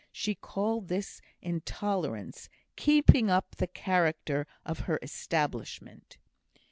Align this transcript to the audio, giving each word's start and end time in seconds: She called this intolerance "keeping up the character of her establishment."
She 0.11 0.33
called 0.33 0.87
this 0.87 1.21
intolerance 1.43 2.49
"keeping 2.75 3.29
up 3.29 3.57
the 3.57 3.67
character 3.67 4.47
of 4.65 4.79
her 4.89 4.97
establishment." 5.03 6.17